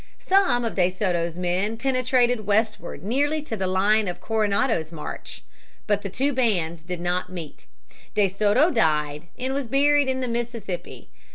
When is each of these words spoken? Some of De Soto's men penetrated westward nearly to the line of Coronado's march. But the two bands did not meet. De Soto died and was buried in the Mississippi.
Some 0.17 0.65
of 0.65 0.73
De 0.73 0.89
Soto's 0.89 1.37
men 1.37 1.77
penetrated 1.77 2.47
westward 2.47 3.03
nearly 3.03 3.43
to 3.43 3.55
the 3.55 3.67
line 3.67 4.07
of 4.07 4.19
Coronado's 4.19 4.91
march. 4.91 5.43
But 5.85 6.01
the 6.01 6.09
two 6.09 6.33
bands 6.33 6.81
did 6.81 6.99
not 6.99 7.31
meet. 7.31 7.67
De 8.15 8.27
Soto 8.27 8.71
died 8.71 9.27
and 9.37 9.53
was 9.53 9.67
buried 9.67 10.07
in 10.09 10.19
the 10.19 10.27
Mississippi. 10.27 11.11